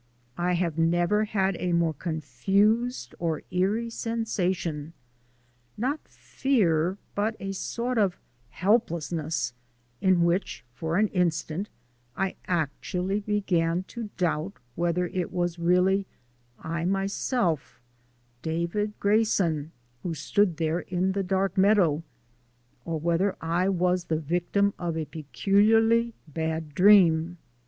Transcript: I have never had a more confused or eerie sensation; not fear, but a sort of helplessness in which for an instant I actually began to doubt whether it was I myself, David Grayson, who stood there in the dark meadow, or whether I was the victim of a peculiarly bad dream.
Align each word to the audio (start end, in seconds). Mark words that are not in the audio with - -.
I 0.39 0.53
have 0.53 0.79
never 0.79 1.25
had 1.25 1.55
a 1.59 1.73
more 1.73 1.93
confused 1.93 3.13
or 3.19 3.43
eerie 3.51 3.91
sensation; 3.91 4.93
not 5.77 5.99
fear, 6.07 6.97
but 7.13 7.35
a 7.39 7.51
sort 7.51 7.99
of 7.99 8.17
helplessness 8.49 9.53
in 10.01 10.23
which 10.23 10.65
for 10.73 10.97
an 10.97 11.07
instant 11.09 11.69
I 12.17 12.33
actually 12.47 13.19
began 13.19 13.83
to 13.89 14.09
doubt 14.17 14.53
whether 14.73 15.05
it 15.05 15.31
was 15.31 15.59
I 16.57 16.83
myself, 16.85 17.79
David 18.41 18.99
Grayson, 18.99 19.71
who 20.01 20.15
stood 20.15 20.57
there 20.57 20.79
in 20.79 21.11
the 21.11 21.21
dark 21.23 21.59
meadow, 21.59 22.01
or 22.85 22.99
whether 22.99 23.35
I 23.39 23.69
was 23.69 24.05
the 24.05 24.17
victim 24.19 24.73
of 24.79 24.97
a 24.97 25.05
peculiarly 25.05 26.15
bad 26.27 26.73
dream. 26.73 27.37